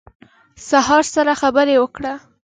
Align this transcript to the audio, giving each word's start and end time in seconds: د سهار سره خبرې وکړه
د 0.03 0.03
سهار 0.69 1.03
سره 1.15 1.33
خبرې 1.41 1.75
وکړه 1.79 2.13